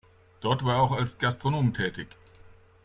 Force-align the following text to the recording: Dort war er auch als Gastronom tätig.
Dort 0.39 0.65
war 0.65 0.77
er 0.77 0.81
auch 0.81 0.93
als 0.93 1.19
Gastronom 1.19 1.75
tätig. 1.75 2.07